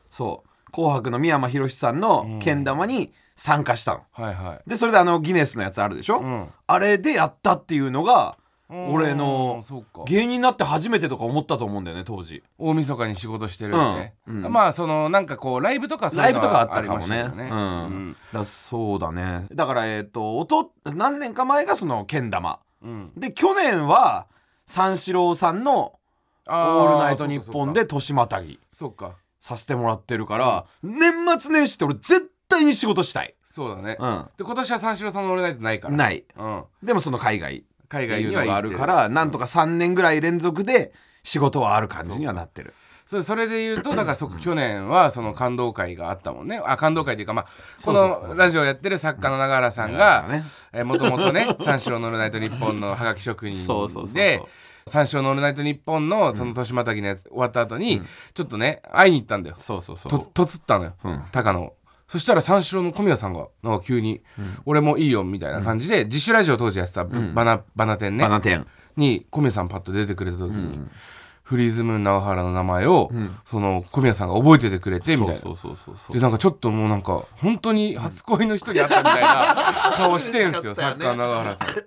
[0.09, 4.69] そう「紅白」の三山ひろしさんのけん玉に参加したの、はいはい。
[4.69, 6.53] でそれであのギネスのやつあるでしょ、ん。
[6.67, 9.63] あれでやったっていうのがうん俺の
[10.07, 12.43] 芸人になって初めてとか思ったと思うんだよね当時。
[12.59, 14.45] 大晦日に仕事してるよね、うん。
[14.45, 14.53] うん。
[14.53, 17.49] まあそのなんかこうライブとかそういうのライブとかあったはりまかもねしたよね。
[17.51, 19.47] うん、だそうだね。
[19.53, 22.61] だからえっ、とおと何年か前がそのけん玉。
[22.83, 23.13] うん。
[23.17, 24.27] で去年は
[24.67, 25.99] 三四郎さんの
[26.47, 28.61] 「オあールナイトニッポン」で年またぎ。
[28.73, 29.17] そうか。
[29.41, 35.97] させてもらってるから、年末年始って俺絶対に仕事したい、そうだね、うん、で今年は三四郎さんの「オールナイト」ないから。
[35.97, 36.25] ない。
[36.37, 42.75] うん、でもその海外海外にはあるからなんとか3年ぐらい連続で仕事はある感じにはなってる。
[43.07, 46.61] そそれで言うとだから そこ去年はその感動会があったもんね。
[46.63, 47.47] あ感動会っていうかまあ
[47.83, 50.85] このラジオやってる作家の永原さんがね。
[50.85, 53.53] もともとね 三四郎の「オールナイトニッポン」のハガキ職人
[54.15, 54.43] で
[54.87, 58.03] 三四郎の「オールナイトニッポン」のその年またぎのやつ終わった後に
[58.35, 59.57] ちょっとね会いに行ったんだよ。
[59.57, 60.13] そうそうそう。
[60.13, 61.25] ととつったのよ、うん。
[61.33, 61.78] 高野を
[62.09, 64.23] そしたら三四郎の小宮さんがなんか急に
[64.65, 68.25] 「俺もいいよ」みたいな感じで自主ラジオ当時やってたバナバナテンね。
[68.25, 68.67] バナテン。
[68.97, 70.81] に小宮さんパッと出てくれた時に、
[71.45, 73.13] フリーズムーン長原の名前を、
[73.45, 75.41] その小宮さんが覚えててくれてみたいな。
[76.13, 81.69] でなんかちょっともうなんか本当に初恋の人に会ったみたいな 顔してんすよ、サッカー長原さん。
[81.69, 81.83] だか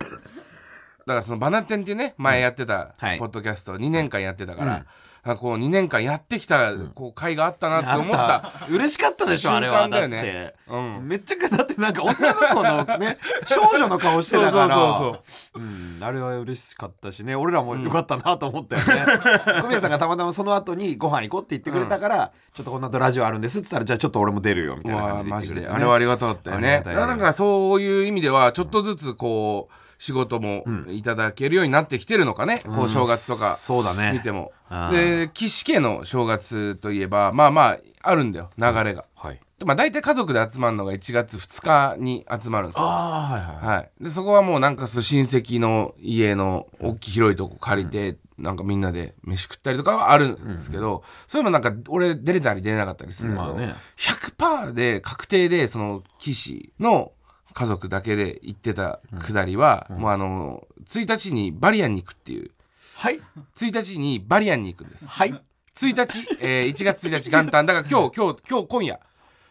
[1.16, 3.20] らそのバナテンっていうね前やってたはい。
[3.20, 4.86] ポッドキャスト2年間やってたから、
[5.24, 8.66] こう2年間やってきたこう会があったなって思った、あった。
[8.68, 11.08] 嬉しかったでしょあれはだねうん。
[11.08, 14.76] めっちゃだってなんか女の子のね 少女の顔してたから。
[14.76, 15.22] そうそう
[15.54, 16.00] そうう。
[16.00, 17.36] んあれは嬉しかったしね。
[17.36, 19.06] 俺らもよかったなと思ったよね、
[19.62, 34.14] 小宮さんがたまたまその後にご飯行こうって言ってくれたから、ちょっとこの後ラジオあるんですって言ったらじゃあちょっと俺も出るよみたいな感じで言マジでってくれて、ね、あれはありがたかったよねなんかそういう意味ではちょっとずつこう仕事もいただけるようになってきてるのかね、こう正月とかそうだね。
[34.14, 34.52] 見ても。
[34.92, 39.06] で岸家の正月といえばまあまああるんだよ流れが。
[39.16, 39.40] はい。
[39.64, 42.84] まあ大体家族で集まるのが1月2日に集まるんですよ。
[42.84, 53.76] ああはいはいはい、でそこはもうなんかそう親戚の家の大きい広いとこ借りて、なんかみんなで飯食ったりとかはあるんですけど、そういうのなんか俺出れたり出れなかったりするんだけど、まあね。
[53.98, 57.12] 100%で確定でその岸の
[57.54, 62.52] 家族だけで行ってたくだりは、もうあの1日にバリアンに行くっていう。
[62.96, 63.20] はい。
[63.56, 65.08] 1日にバリアンに行くんです。
[65.08, 65.44] はい。
[65.76, 67.66] 1日、えー1月1日元旦。
[67.66, 69.00] だから今日今日今日今夜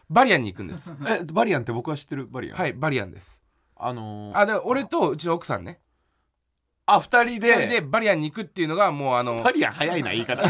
[0.09, 0.93] バリアンに行くんです。
[1.07, 2.57] えバリアンって僕は知ってるバリアン。
[2.57, 3.41] はいバリアンです。
[3.75, 5.79] あのー、あで俺とうちの奥さんね
[6.93, 10.43] あ二人二で人でバリアンに行くっていうのがもうあのバリアン早いな言い方。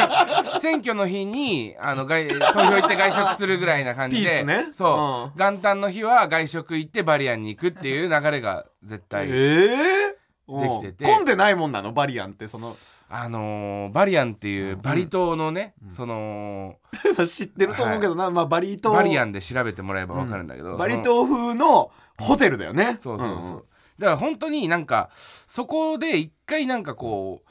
[0.60, 4.68] 選挙の日にあの外投票行って外食するぐらいな感じで ね。
[4.72, 11.04] そう、元旦の日は外食行ってバリアンに行くっていう流れが絶対、ええできてて。
[11.04, 11.92] 混んでないもんなの？
[11.92, 12.74] バリアンってその。
[13.12, 16.76] あのーバリアンっていうバリ島のね、その
[17.26, 18.92] 知ってると思うけどな、まあバリ島。
[18.92, 22.96] バリアンで調べてもらえば分かるんだけど、バリその島風のホテルだよね。
[23.00, 23.62] そうそうそう、んん
[24.00, 25.10] だから本当になんか
[25.46, 27.48] そこで一回なんかこう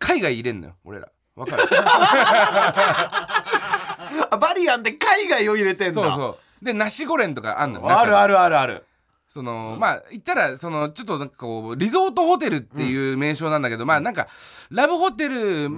[0.00, 1.08] 海外入れんのよ俺ら。
[1.36, 1.62] 分かる？
[4.30, 6.02] あバリアンで海外を入れてんだ。
[6.02, 6.64] そうそう。
[6.64, 8.84] でナシゴレンとかあんのよあるあるあるある。
[9.28, 14.28] そのまあ言ったらそのちょっとなんかこうリゾートホテルっていう名称なんだけど、まあなんか
[14.70, 15.68] ラブホテル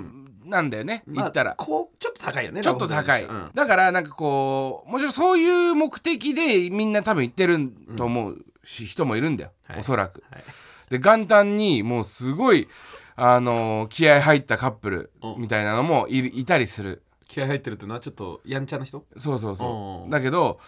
[0.45, 1.55] なんだよね、まあ言ったら。
[1.57, 3.51] こうちょっと高いよねちょっと高い、うん。
[3.53, 8.39] だからなんかこうもちろんそういう目的でみんな多分行ってると思う。
[8.39, 9.81] し、人もいるんだよ、はい。
[9.81, 10.43] おそらく、はい。
[10.91, 12.69] で元旦にもうすごい
[13.17, 15.43] あのー気合入ったカップルうん。
[15.43, 17.03] みたいなのもいたりする。
[17.27, 19.05] 気合入ってるってのはちょっとやんちゃな人？
[19.17, 20.05] そうそうそう。
[20.05, 20.11] うん。
[20.11, 20.61] だけど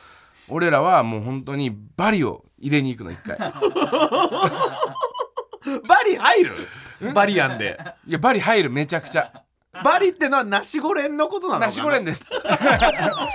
[0.49, 3.39] 俺らはもう本当にバリを入れに行くの一回。
[3.41, 3.53] バ
[6.07, 7.13] リ入る？
[7.15, 7.79] バリアンで。
[8.07, 11.67] いやバリ入るめちゃくちゃバリってのはナシゴレンのことなのかな？
[11.67, 12.29] ナシゴレンです。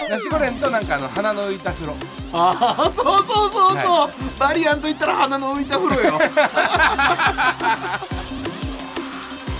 [0.10, 1.94] ナシゴレンとなんかあの鼻の浮いた風呂。
[2.34, 6.20] ああそうそうそうそう、はバリアンと言ったら鼻の浮いた風呂よ。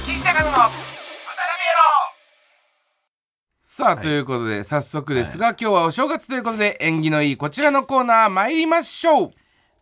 [0.06, 0.58] 岸高野の
[3.62, 9.32] さあ、ということで早速ですが、今日はお正月ということで縁起のいいこちらのコーナー参りましょう。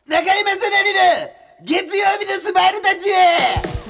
[0.08, 1.30] 中山さなみの
[1.64, 3.83] 月曜日のスマイルたちへ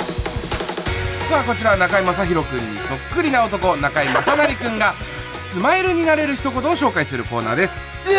[1.30, 4.94] さあこちらは中居正広くんにそっくりな男中居正成くんが
[5.34, 7.92] スマイルになれる一言を紹介するコーナーです。
[8.06, 8.12] ど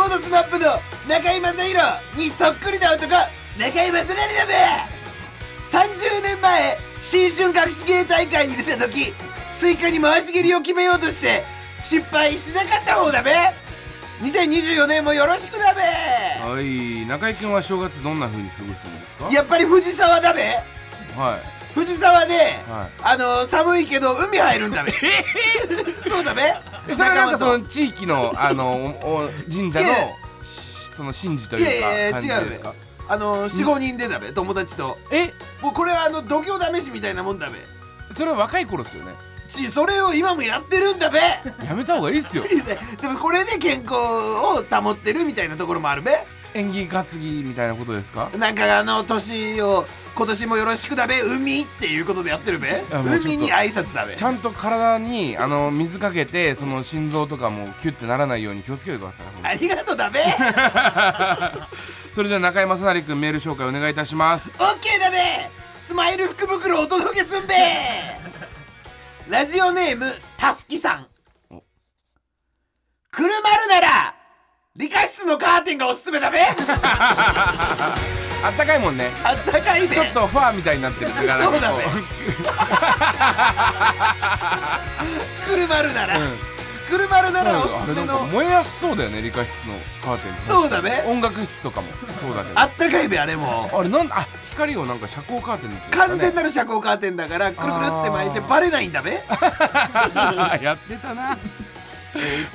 [0.00, 1.84] うも元スマップの中居正広
[2.16, 3.10] にそっくりな男
[3.58, 4.54] 中居正成だべ
[5.66, 9.12] 30年前新春隠し芸大会に出た時
[9.50, 11.44] スイカに回し蹴りを決めようとして
[11.82, 13.32] 失敗しなかった方だべ。
[14.22, 15.80] 2024年もよろしくだべ。
[15.80, 17.06] はい。
[17.06, 19.30] 中居くんは正月どんな風に過ごすんですか？
[19.30, 20.42] やっぱり藤沢だべ。
[21.16, 23.02] はい藤沢で、はい。
[23.02, 24.92] あの寒いけど海入るんだべ。
[26.10, 26.42] そうだべ。
[26.88, 28.94] えそれはなんかその地域のあの
[29.50, 29.86] 神社の
[30.90, 32.20] その神事とといいうやいか？
[32.20, 32.60] や違うべ。
[33.10, 34.98] あの45人でだべ友達と。
[35.10, 35.32] え？
[35.62, 37.54] もうこれはあの度胸試しみたいなもんだべ。
[38.14, 39.12] それは若い頃ですよね。
[39.46, 41.18] ちそれを今もやってるんだべ。
[41.66, 42.44] やめた方がいいっすよ。
[43.00, 46.26] でもこれで健康を保ってるみたいなところもあるべ。
[46.54, 48.30] 縁起担ぎみたいなことですか？
[48.36, 49.86] なんかあの年を
[50.18, 52.82] 今年もよろしくだべ海っていうことでやってるべ？
[52.90, 54.16] 海に挨拶だべ。
[54.16, 59.26] ちゃんと体にあの水かけてその心臓とかもキュッてならないように気をつけてください。
[59.46, 60.18] ありがとうだべ。
[62.12, 64.50] それじゃあ中居正成君メール紹介お願いいたします。
[64.58, 65.48] オッケーだべ。
[65.76, 67.54] スマイル福袋お届けすんべ。
[69.30, 71.06] ラジオネームたすきさん。
[73.12, 74.14] 車るなら
[74.74, 76.40] 理科室のカーテンがおすすめだべ
[78.44, 79.10] あったかいもんね。
[79.24, 81.78] あったかいべちょっとファーみたいになってるからそうだね。
[81.84, 81.90] こ
[85.46, 86.38] 車るなら、うん。
[86.88, 88.20] 車るならおすすめの。
[88.26, 91.88] 燃えやすそうだよね理科室のカーテンそうだべ音楽室とかも。
[92.20, 92.60] そうだけど。
[92.60, 93.70] あったかいべあれも。
[93.72, 95.76] あれなんあ光をなんか遮光カーテンね。
[95.90, 99.12] 完全なる遮光カーテンだからくるくるって巻いてバレないんだべ。
[100.62, 101.36] やってたな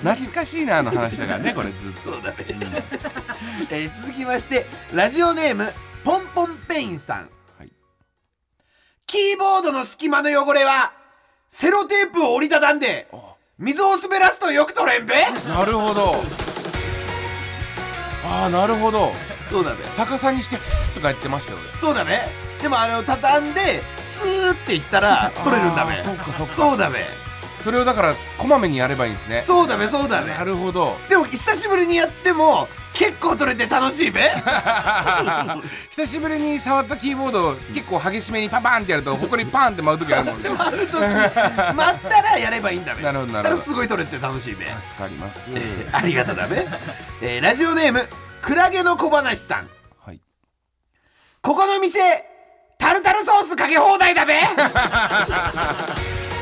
[0.03, 2.11] 懐かしいなあの話だからねこれずっと。
[3.69, 5.71] えー続きましてラジオネーム
[6.03, 7.71] ポンポンペインさん、はい。
[9.05, 10.93] キーボードの隙間の汚れは
[11.47, 13.07] セロテープを折りたたんで
[13.57, 15.15] 水を滑らすとよく取れんべ。
[15.15, 16.15] なるほど。
[18.25, 19.11] ああなるほど。
[19.43, 22.17] そうだべ逆さにしてフッとか言ってましたよ俺そうだべ
[22.61, 26.53] でもあの畳んでスーっていったら取れるんだべあーそっかそっか。
[26.53, 27.05] そうだべ
[27.63, 29.39] それをだからこまめにやればいいんですね。
[29.39, 30.31] そうだべそうだべ。
[30.31, 30.97] なるほど。
[31.07, 34.29] でも久しぶりにやっても結構取れて楽しいべ。
[35.89, 40.49] 久しぶりに触ったキーボードを結構激しめにパンパンってやると ほこりパンって舞う時あるもんね。
[40.49, 43.01] 待う時 待ったらやればいいんだべ。
[43.01, 46.67] なるほどしたらすごい取れて楽しいべ、助かります、えーありがとうだべ、
[47.21, 48.09] えーラジオネーム
[48.41, 49.69] クラゲの小話さん。
[50.05, 50.19] はい。
[51.41, 52.25] ここの店
[52.77, 54.41] タルタルソースかけ放題だべ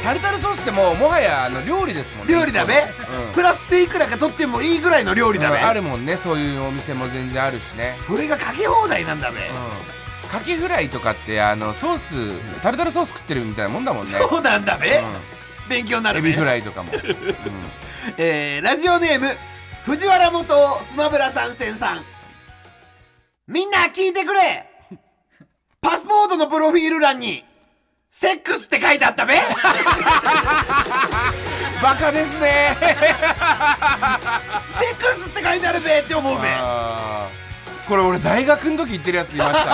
[0.04, 3.34] タルタルソースってもうもはやあの料理ですもんね料理だべ、うん。
[3.34, 7.86] プラスでいくらか取ってもいいぐらいの料理だべ、うんあるもんねそういうお店も全然あるしね。
[7.86, 9.54] それがかけ放題なんだべ、うん。
[10.30, 14.12] カキフライとかってあのソースタルタルソース食ってるみたいなもんだもんね。
[14.12, 15.04] そうなんだべ、う
[15.70, 17.00] 勉強になんるべエビフライとかも、 うん。
[18.18, 19.38] えーラジオネーム
[19.84, 22.04] 藤原元スマブラ参戦さん。
[23.48, 24.68] みんな聞いてくれ。
[25.82, 27.44] パスポートのプロフィール欄に
[28.14, 29.36] セックスって書いてあったべ。
[31.82, 32.76] バカですね。
[34.70, 36.50] セックスって書いてあるべって思うべ。
[37.88, 39.72] これ俺大学の時言ってるやついましたね。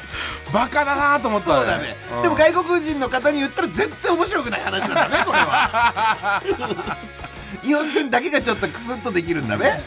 [0.50, 2.22] バカだなと思ったそうだね、ん。
[2.22, 6.40] でも外国人の方に言ったら全然面白くない話なんだねこれは。
[7.62, 9.82] 日本人だけがちょっとクスッとできるんだね、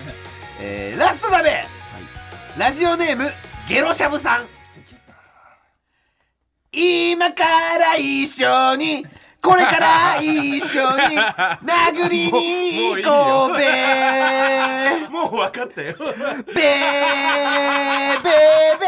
[0.60, 1.66] えーラストだべ、
[2.58, 3.34] ラジオネーム
[3.68, 4.61] ゲロシャブさん
[6.74, 7.44] 今か
[7.78, 9.06] ら一緒に
[9.42, 10.80] これから一緒
[11.10, 11.18] に
[11.68, 15.06] 殴りに行こうべ。
[15.10, 15.96] もう分かったよ。
[16.00, 16.08] べー
[18.24, 18.32] べー
[18.80, 18.88] べ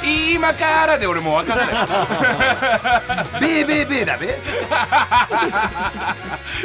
[0.04, 1.88] ー今からで俺もう分かったよ。
[3.40, 4.38] べーべーべーだべ。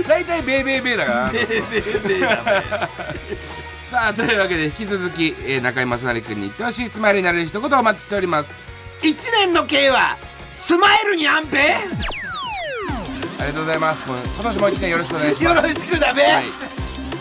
[0.09, 1.29] 大体ベーベーベーだから。
[1.31, 8.55] べーべーべーだべさあというわけで引き続き、えー中居正成君に言ってほしいスマイルになれる一言お待ちしております。
[9.03, 10.17] 一年の計は
[10.53, 14.09] スマイルにあんべありがとうございます。
[14.09, 15.45] 今年も一年よろしくお願いします。
[15.45, 16.45] よろしくだべ、はい。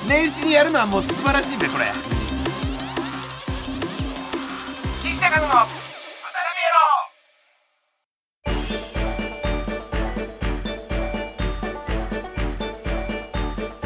[0.08, 1.86] 年始にやるのはもう素晴らしいべこれ。
[5.04, 5.79] 岸高野の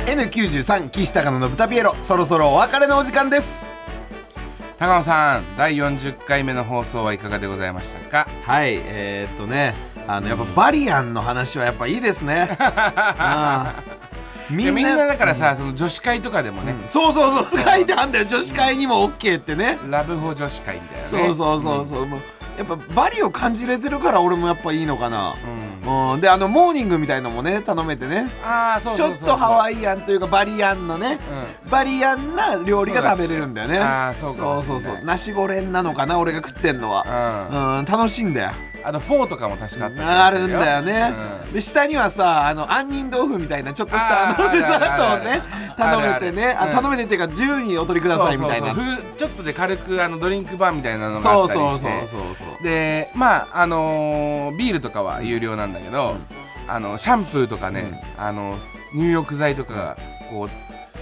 [0.06, 3.72] N93 岸高野の豚ピエロそろそろお別れのお時間です。
[4.78, 8.28] 高野さん第40回目の放送はいかがでございましたか？
[8.44, 9.74] はいえー、っとね
[10.06, 12.50] あのやっぱバリアンの話はやっぱいいですね。
[14.52, 18.26] みんなだからさ、その女子会とかでもね、そうそうそう書いてあんだよ。
[18.26, 19.80] 女子会にも OK ってね。
[19.90, 21.06] ラブホ女子会みたいなね。
[21.06, 22.20] そうそうそうそう、もう
[22.58, 25.36] やっぱバリを感じれてるから俺もやっぱいいのかな、うん、
[26.22, 28.30] であのモーニングみたいのもね頼めてね。
[28.44, 31.20] ああそうちょっとハワイアンというかバリアンのね、
[31.70, 33.80] バリアンな料理が食べれるんだよね。
[34.20, 35.00] そうそうそうそう。
[35.04, 37.50] ナシゴレンなのかな俺が食ってんのは。
[37.52, 37.78] うん。
[37.80, 38.52] うん楽しいんだよ
[38.84, 41.16] あとフォーとかも確かあったあるんだよね、
[41.46, 41.54] うん。
[41.54, 45.42] で下にはさあの杏仁豆腐みたいなちょっとしたあのデザートをね
[45.78, 46.52] 頼めてね。
[46.60, 48.74] あ頼めてっていうか自由にお取りくださいみたいな。
[49.18, 52.08] ちょっとで軽くあのドリンクバーみたいなのがあそうったりして。
[52.08, 52.64] そうそうそうそう。
[52.64, 56.16] でまああのービールとかは有料なんだけど、
[56.68, 58.56] あのシャンプーとかね、あの
[58.94, 59.98] 入浴剤とかが
[60.30, 60.48] こう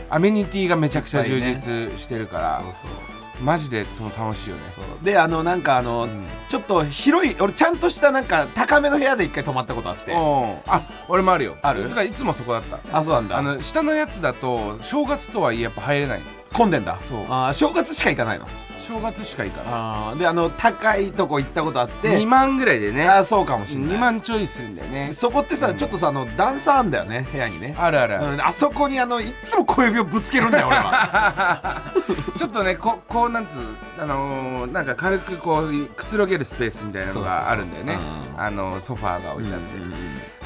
[0.10, 2.80] アメニティがめちゃくちゃ充実してるから、そうそ
[3.18, 4.62] うマジでその楽しいよね。
[5.02, 6.08] であのなんかあの、
[6.48, 10.14] ちょっと広い俺ちゃんとしたなんか高めの部屋で一回泊まったことあって。
[10.14, 11.58] あ俺もあるよ。
[11.62, 11.84] ある？
[11.84, 12.80] だからいつもそこだった。
[12.98, 13.38] あそうなんだ。
[13.38, 16.22] あの下のやつだと正月とはいえやっぱ入れない。
[16.54, 16.98] 混んでんだ。
[17.02, 17.20] そう。
[17.30, 18.48] あー正月しか行かないの
[18.82, 19.74] 正月しか行かない。
[19.74, 20.20] あー。
[20.20, 23.08] であの高いとこ行ったことあって2万ぐらいでね。
[23.08, 23.96] あーそうかもしんない。
[23.96, 25.14] 2万ちょいするんだよね。
[25.14, 27.76] そこってさ、ちょっとさあの段差あんだよね部屋にね。
[27.78, 31.82] あるあるある、うん、あそこにあのいつも小指をぶつけるんだよ俺は。
[32.38, 33.62] ちょっとねここうなんつう
[34.00, 37.94] あのーなんか軽くこうくつろげるスペースみたいなのがあるんだよね。
[37.94, 38.34] そうそうそう。
[38.38, 39.72] あのソファーが置いてあって、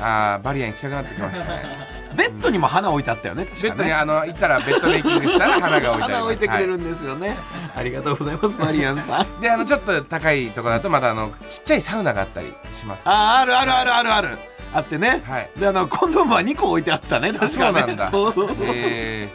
[0.02, 1.95] あーバリアン行きたくなってきましたね。
[2.15, 3.69] ベッドにも花置いてあったよね確かね。
[3.69, 6.12] ベッドにあの行ったらベッドメイキングしたら花が置いてあります。
[6.15, 7.38] 花置いてくれるはんですよね、
[7.76, 9.22] ありがとうございますマリアンさん。
[9.22, 13.04] い であのちょっと高いとこだとまたあのちっちゃいサウナがあったりします。
[13.06, 14.30] あーあるあるあるあるある。
[14.74, 15.50] あってね、はい。
[15.58, 17.80] であのコンドームは2個置いてあったね確かね。
[17.80, 18.12] そうなんだ。
[18.12, 19.30] そうそうそう、え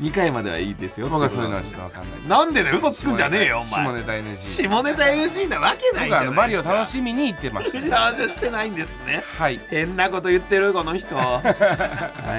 [0.00, 3.84] 2回まではいいですよー、僕はそういうのはちょっとわかんないなんでだよ嘘つくんじゃねえよお前。
[3.84, 6.30] 下ネタ NG 下ネタ NG なわけないじゃない。
[6.30, 7.80] マリを楽しみに行ってました。
[7.80, 9.22] じゃあじゃあしてないんですね。
[9.38, 9.60] はい。
[9.68, 11.14] 変なこと言ってるこの人。
[11.26, 11.40] は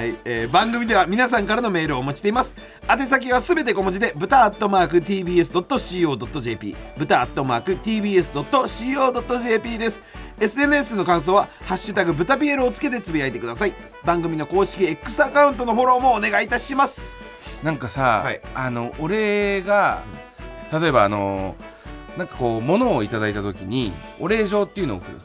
[0.04, 2.54] い、えー番組では皆さんからのメールをお待ちしています。
[2.88, 10.02] 宛先はすべて小文字で豚アットマーク TBS.CO.JP 豚アットマーク TBS.CO.JP です。
[10.40, 13.72] SNS の感想は「ハッシュタグ豚ピエロ」をつけてつぶやいてください。
[14.04, 17.17] 番組の公式 X アカウントのフォローもお願いいたします
[17.62, 18.40] なんかさ、はい。
[18.54, 20.02] あの俺が
[20.72, 21.56] 例えばあの
[22.16, 25.20] なんかこう物をいただいた時にお礼状っていうのを送る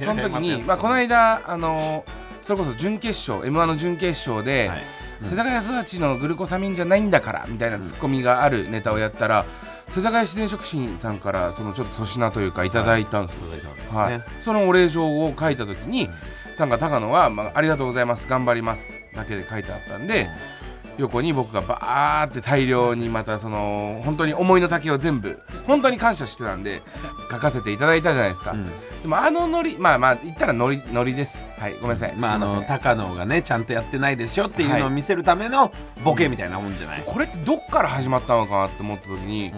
[0.00, 2.04] その時に、まあ、この間あの
[2.42, 4.82] それこそ準決勝 m 1の準決勝で、はい。
[5.20, 9.46] 世田谷育ちのグルコサミンじゃないんだからみたいなツッコミがあるネタをやったら、
[9.88, 13.62] 世田谷自然食品さんからそのちょっと粗品というかいただいたんですよ、届い。
[13.62, 14.18] たわけですはい。
[14.18, 16.10] ねそのお礼状を書いた時に、
[16.58, 20.28] なんか高野は、まあ「ありがとうございます頑張ります」だけで書いてあったんで、
[20.98, 26.82] 横に僕がバーって大量にまたその本当に思いの丈を全部本当に感謝してたんで
[27.30, 28.64] 書かせていただいたじゃないですか、うん。
[28.64, 28.70] で
[29.06, 31.44] もあのノリまあまあ言ったらノリノリです。
[31.58, 32.16] はいごめんなさい。
[32.16, 35.72] まああの高野がねちゃんとやってないですよっていうのを見せるための
[36.04, 39.52] ボケみたいなもんじゃない、これってどっから始まったのかなって思った時に、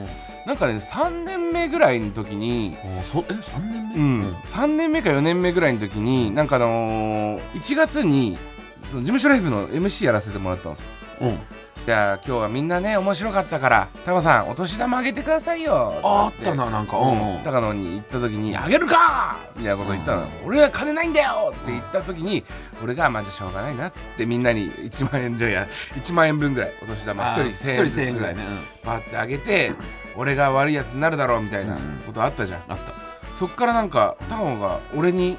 [0.46, 3.94] なんかね3年目ぐらいの時におそえ三年目？
[3.94, 8.36] うん、3年目か4年目ぐらいの時になんかあのー1月に
[8.84, 10.86] その事務所ライブの MC やらせてもらったんですよ
[11.20, 11.38] うん。
[11.86, 15.98] じゃあ今日はみんなね面白かったからタコさんお年玉あげてくださいよ。
[16.02, 16.98] ああったななんか。
[16.98, 17.34] ううん。
[17.36, 17.38] うん。
[17.42, 21.50] 高野に行った時に「あげるか!」みたいなこと言ったの、俺は金ないんだよ！
[21.50, 22.44] って言った時に
[22.82, 25.66] 俺が「まあじゃあしょうがないな」っつってみんなに1万円じゃいや
[25.96, 28.42] 1万円分ぐらいお年玉1人あー1000円ずつ一人1000円ぐらいね、
[28.84, 29.72] パーってあげて
[30.14, 31.74] 俺が悪いやつになるだろうみたいな
[32.06, 32.92] ことあったじゃん、うんあった。
[33.34, 35.38] そっからなんかタコが俺に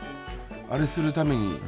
[0.72, 1.60] あれするために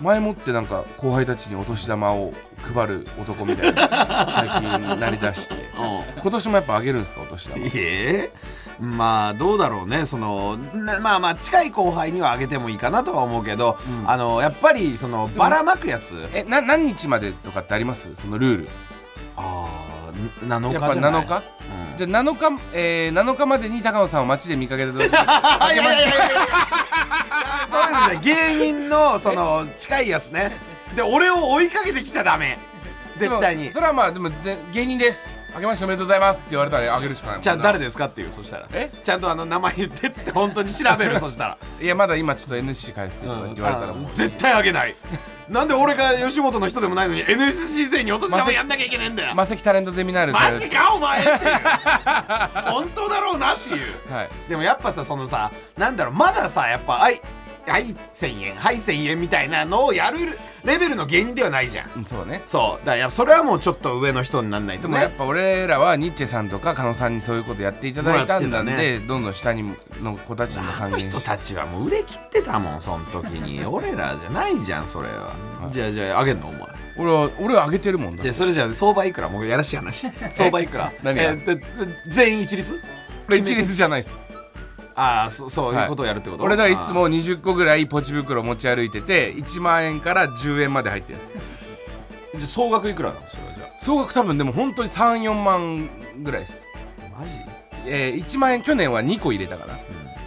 [0.00, 2.32] 前もってなんか後輩たちにお年玉を
[2.74, 5.54] 配る男みたいな最近なりだして。
[6.22, 7.66] 今年もやっぱあげるんですかお年玉。
[7.66, 8.32] いえ。
[8.78, 10.06] まあどうだろうね。
[10.06, 14.10] そのなまあまあ近い後輩にはあげてもいいかなとは思うけど、うん。
[14.10, 16.14] あのやっぱりそのばらまくやつ。
[16.32, 18.14] えな何日までとかってあります？
[18.14, 18.68] そのルール。
[19.36, 21.24] ああ7日やっぱじゃない。
[21.24, 21.42] 7日
[21.92, 21.96] うん。
[21.96, 26.16] じゃあ7日、えー、7日までに高野さんを街で見かけた時 あいやいやいやいや。
[27.68, 30.56] そういうのね芸人のその近いやつね。
[30.94, 32.58] で俺を追いかけてきちゃダメ。
[33.16, 33.72] 絶対に。
[33.72, 38.68] それはまあでもぜ芸人ですあけましておめでとうございますって言われたらあげるしかないじゃあ誰ですかっていうそしたら。
[38.72, 38.90] え？
[39.02, 41.58] ちゃんとあの名前言ってっつって本当に調べる そしたら。
[41.80, 44.94] いやまだ今ちょっと NSC 返してとか言われたらもう、あ絶対あげない。
[45.48, 49.34] なんで俺が吉本の人でもないのに NSC 勢にお年玉やんなきゃいけねえんだよ。
[49.34, 51.38] マセキタレントゼミナールマジかお前っていう。
[52.70, 54.14] 本当だろうなっていう。
[54.14, 54.28] はい。
[54.48, 57.20] でもやっぱさそのさなんだろうまださやっぱはい
[57.70, 61.90] はい1000円はい1000円みたいなのをやるレベルの芸人ではないじゃん。
[61.96, 62.42] うんそうね。
[62.44, 62.84] そう。
[62.84, 69.64] だからそれはもうちょっと上の人になんないとねでもやっぱ俺らはニッチェさんとか狩野さんにそういうことやっていただいたんだんで、もうやってどんどん下に
[70.02, 73.64] の子たちにもあの還元し人たちはもう売れ切ってたもんその時に。
[73.64, 75.32] 俺らじゃないじゃんそれは、
[75.70, 76.60] じゃあじゃああげんのお前。
[76.98, 79.28] 俺は俺はあげてるもんだじゃあそれじゃあ相場いくら？
[79.28, 80.06] もうやらしい話。
[80.30, 80.92] 相場いくら？
[81.02, 81.22] 何が？
[81.22, 81.62] えーで
[82.08, 82.80] 全員一律？
[83.28, 84.12] 俺一律じゃないです。
[84.12, 84.18] よ
[85.00, 91.18] ああそそういうことをやるってこと、俺だからいつも20個ぐらいポチ袋持ち歩いてて1万円から10円まで入ってる
[92.34, 95.88] じゃあ総額いくらなのそれはじゃ総額多分でも本当に34万
[96.22, 96.66] ぐらいです、
[97.14, 97.32] あマジ？
[97.86, 99.78] えー1万円去年は2個入れたから、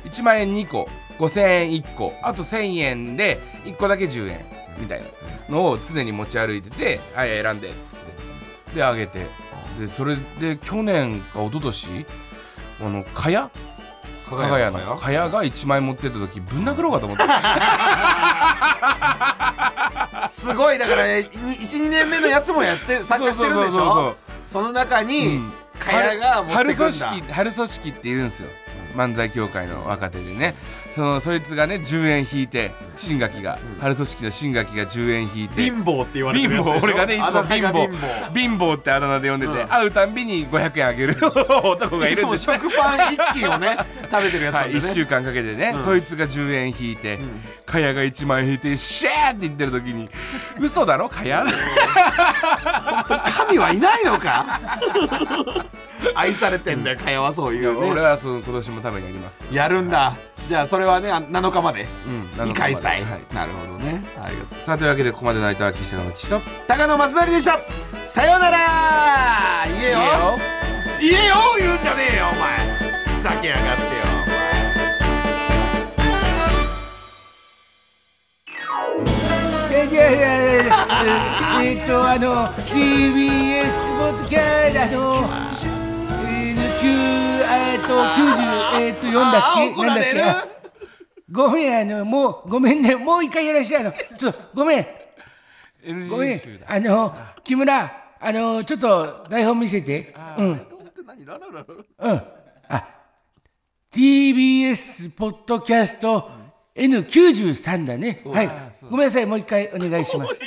[0.06, 4.44] 1万円2個5000円1個あと1000円で1個だけ10円
[4.80, 5.06] みたいな
[5.56, 8.76] のを常に持ち歩いてて「はい選んで」っつって。
[8.76, 9.28] であげて。
[9.80, 12.06] でそれで去年か一昨年
[12.80, 13.50] あのかや
[14.36, 17.24] 加賀屋のかやが1万円持ってった時ぶん殴ろうかと思って
[20.30, 24.16] すごいだから12年目のやつもやって参加してるんでしょ？
[24.48, 25.54] その中に、うん。
[25.80, 28.50] かやが持って春組織春組織っているんですよ。
[28.96, 30.54] 漫才協会の若手でね
[30.94, 35.62] そのそいつがね10円引いて新垣が、春組織の新垣が10円引いて。
[35.64, 36.80] 貧乏って言われて貧るやつでしょ？
[36.80, 36.84] 乏。
[36.84, 38.34] 俺がねいつも貧乏。
[38.34, 38.78] 貧乏。
[38.78, 39.68] ってあだ名で呼んでて、うん。
[39.68, 41.18] 会うたんびに500円あげる
[41.64, 42.46] 男がいるんです。
[42.48, 43.78] よ食パン一斤をね
[44.12, 45.84] 食べてるやつなはい、んでね、1週間かけてね、うん。
[45.84, 47.20] そいつが10円引いて、
[47.66, 50.10] かやが1万円引いてシェーって言ってる時に
[50.60, 51.10] 嘘だろ？
[51.10, 51.44] かや
[53.36, 54.60] 神はいないのか？
[56.16, 57.90] 愛されてんだよかやはそういうね。
[57.92, 60.14] 俺はその今年も多分やりますやるんだ
[60.48, 61.88] じゃあそれはねあ7日まで。
[62.08, 63.34] うんに開催、はい。
[63.34, 64.02] なるほどね。
[64.22, 66.42] ありがとうさあというわけでここまでの相手は岸田の岸と。
[66.68, 67.60] 高野正成でした。
[68.06, 68.58] さようなら。
[69.68, 69.98] 言えよ。
[71.00, 71.36] 言えよ。
[71.60, 72.84] 言うんじゃねえよお前。
[73.18, 73.90] ふざけやがってよ
[79.72, 80.74] ええー
[81.64, 85.83] えーっとあの TBS ポッドキャストあの
[86.86, 90.22] えー9えーっと90えーっと4だっあけなんだっけ？
[90.22, 90.48] あ
[91.32, 92.96] ごめんあのもうごめんね。
[92.96, 94.86] もう一回やらしてあのちょっとごめん。
[96.10, 96.42] ごめん。
[96.68, 100.14] あの木村あのちょっと台本見せて。
[100.38, 100.48] うん。
[102.00, 102.22] うん。
[102.70, 102.88] あ
[103.92, 106.30] TBS ポッドキャスト
[106.76, 108.18] N93 だね。
[108.26, 108.50] はい。
[108.90, 109.26] ごめんなさい。
[109.26, 110.40] もう一回お願いします。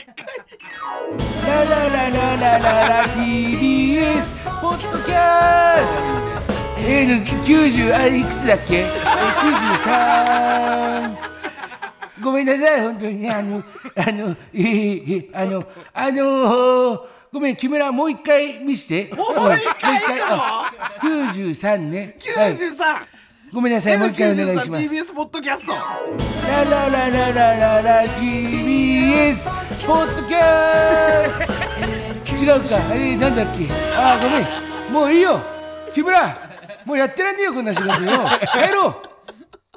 [1.46, 6.15] ラララララララ TBS ポッドキャスト
[6.88, 8.94] えー、90あいくつだっけ、えー、
[11.16, 11.16] 93
[12.22, 13.30] ごめんなさい本当にね。
[13.30, 13.62] あの
[13.96, 17.00] あのえー、あのあのー、
[17.32, 19.14] ごめん木村もう一回見せて。
[19.14, 22.16] もう一回あ93ね。
[22.36, 22.52] はい。
[22.52, 22.78] 93
[23.52, 24.84] ごめんなさいもう一回お願いします。
[24.84, 25.72] TBS ポッドキャスト。
[25.72, 29.50] ラララララララ TBS
[29.86, 31.52] ポッドキャスト。
[32.44, 32.76] 違うか。
[32.94, 33.64] えー、なんだっけ？
[33.96, 34.92] あーごめん。
[34.92, 35.40] もういいよ。
[35.94, 36.45] 木村
[36.86, 38.10] もうやってらんねえよこんな仕事よ。
[38.52, 38.94] 帰ろう。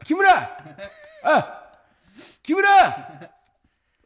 [0.05, 0.31] 木村。
[1.23, 1.63] あ
[2.43, 2.69] 木村。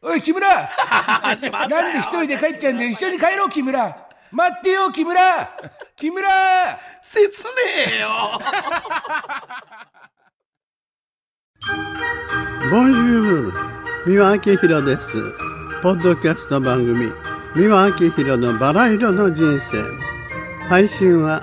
[0.02, 0.48] おい木村。
[0.48, 2.90] なんで一人で帰っちゃうんだよ。
[2.90, 4.08] 一緒に帰ろう木村。
[4.32, 5.20] 待ってよ木村。
[5.96, 6.28] 木村。
[7.02, 7.28] 切ね
[7.94, 8.08] えよ。
[12.70, 13.52] ボンジュール
[14.06, 15.12] 三輪明宏です。
[15.82, 17.12] ポッドキャスト番組
[17.54, 19.82] 三輪明宏のバラ色の人生。
[20.70, 21.42] 配信は